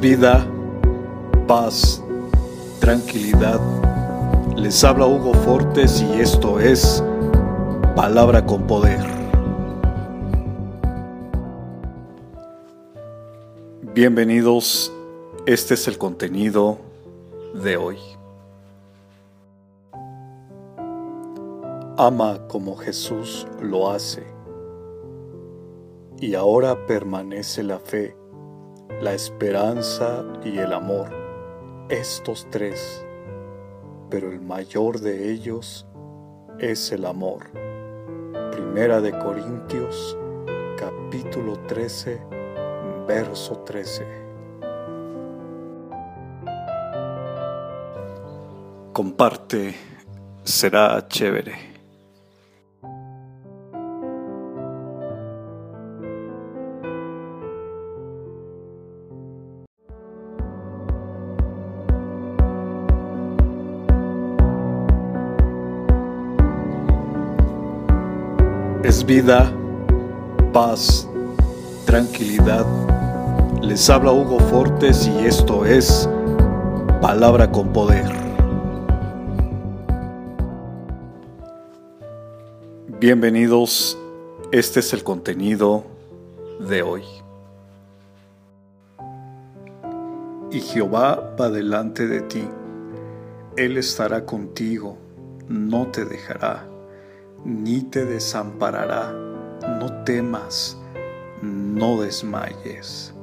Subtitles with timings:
[0.00, 0.46] vida,
[1.48, 2.00] paz,
[2.78, 3.60] tranquilidad.
[4.56, 7.02] Les habla Hugo Fortes y esto es
[7.96, 9.00] Palabra con Poder.
[13.92, 14.92] Bienvenidos,
[15.46, 16.78] este es el contenido
[17.52, 17.98] de hoy.
[21.96, 24.22] Ama como Jesús lo hace.
[26.20, 28.21] Y ahora permanece la fe
[29.02, 31.10] la esperanza y el amor,
[31.88, 33.04] estos tres,
[34.08, 35.88] pero el mayor de ellos
[36.60, 37.50] es el amor.
[38.52, 40.16] Primera de Corintios,
[40.78, 42.22] capítulo 13,
[43.08, 44.06] verso 13.
[48.92, 49.74] Comparte,
[50.44, 51.71] será chévere.
[69.04, 69.52] Vida,
[70.52, 71.08] paz,
[71.84, 72.64] tranquilidad.
[73.60, 76.08] Les habla Hugo Fortes y esto es
[77.00, 78.10] Palabra con Poder.
[83.00, 83.98] Bienvenidos,
[84.52, 85.84] este es el contenido
[86.60, 87.02] de hoy.
[90.50, 92.46] Y Jehová va delante de ti,
[93.56, 94.96] Él estará contigo,
[95.48, 96.71] no te dejará
[97.44, 99.12] ni te desamparará.
[99.80, 100.78] No temas,
[101.40, 103.14] no desmayes.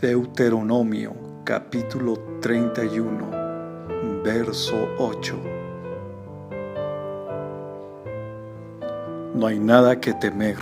[0.00, 5.36] Deuteronomio capítulo 31, verso 8.
[9.34, 10.56] No hay nada que temer,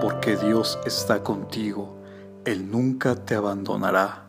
[0.00, 1.96] porque Dios está contigo,
[2.44, 4.28] Él nunca te abandonará.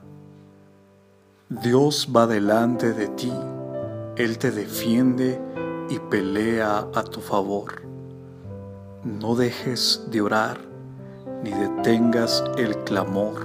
[1.50, 3.34] Dios va delante de ti,
[4.16, 5.40] Él te defiende
[5.90, 7.82] y pelea a tu favor.
[9.04, 10.60] No dejes de orar
[11.44, 13.36] ni detengas el clamor.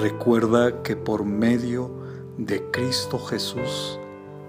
[0.00, 1.90] Recuerda que por medio
[2.38, 3.98] de Cristo Jesús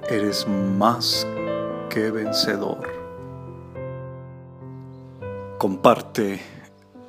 [0.09, 1.25] eres más
[1.89, 2.87] que vencedor.
[5.57, 6.39] Comparte,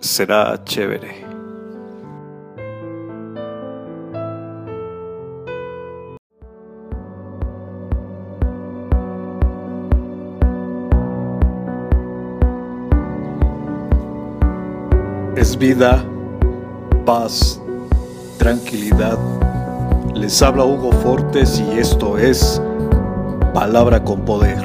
[0.01, 1.28] será chévere.
[15.39, 16.05] Es vida,
[17.07, 17.63] paz,
[18.39, 19.17] tranquilidad.
[20.13, 22.61] Les habla Hugo Fortes y esto es
[23.55, 24.59] Palabra con Poder.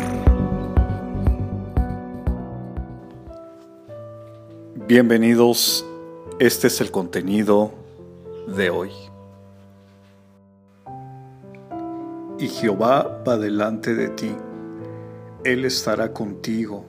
[4.87, 5.85] Bienvenidos,
[6.39, 7.71] este es el contenido
[8.47, 8.89] de hoy.
[12.39, 14.35] Y Jehová va delante de ti,
[15.43, 16.83] Él estará contigo,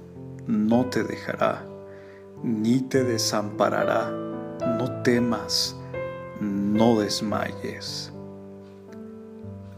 [0.47, 1.73] no te dejará
[2.44, 4.10] ni te desamparará.
[4.78, 5.75] No temas,
[6.41, 8.12] no desmayes.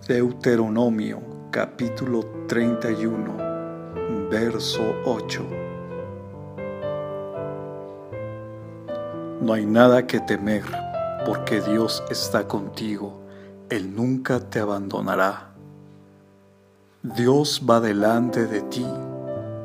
[0.08, 1.20] Deuteronomio
[1.52, 5.46] capítulo 31, verso 8.
[9.40, 10.64] No hay nada que temer,
[11.24, 13.20] porque Dios está contigo,
[13.70, 15.52] Él nunca te abandonará.
[17.04, 18.86] Dios va delante de ti,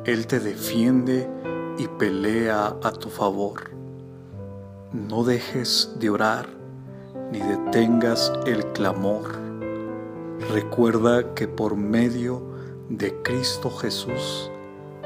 [0.06, 1.41] Él te defiende
[1.78, 3.72] y pelea a tu favor.
[4.94, 6.48] No dejes de orar
[7.32, 9.40] ni detengas el clamor.
[10.54, 12.42] Recuerda que por medio
[12.90, 14.52] de Cristo Jesús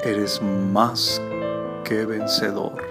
[0.03, 1.21] eres más
[1.83, 2.83] que vencedor.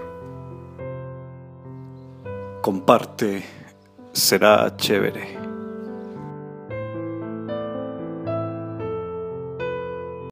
[2.63, 3.45] Comparte,
[4.13, 5.44] será chévere.